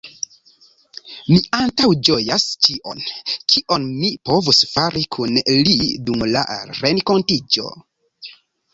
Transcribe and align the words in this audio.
Mi 1.31 1.37
antaŭĝojas 1.57 2.47
ĉion, 2.69 3.05
kion 3.55 3.87
mi 4.01 4.11
povus 4.31 4.65
fari 4.73 5.07
kun 5.19 5.41
li 5.69 5.79
dum 6.11 6.29
la 6.35 6.47
renkontiĝo. 6.83 7.73